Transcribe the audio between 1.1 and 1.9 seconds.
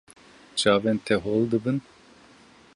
hol dibin.